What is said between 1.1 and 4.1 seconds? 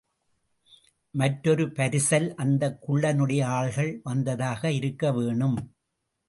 மற்றொரு பரிசல் அந்தக் குள்ளனுடைய ஆள்கள்